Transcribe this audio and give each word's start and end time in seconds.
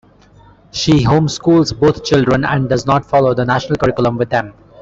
She 0.71 1.03
home 1.03 1.27
schools 1.29 1.73
both 1.73 2.03
children 2.03 2.43
and 2.43 2.67
does 2.67 2.87
not 2.87 3.05
follow 3.05 3.35
the 3.35 3.45
national 3.45 3.77
curriculum 3.77 4.17
with 4.17 4.31
them. 4.31 4.55